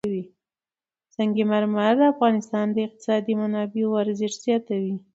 [1.15, 4.95] سنگ مرمر د افغانستان د اقتصادي منابعو ارزښت زیاتوي.